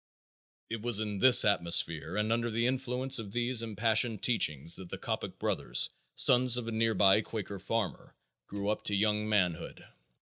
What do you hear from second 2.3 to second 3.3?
under the influence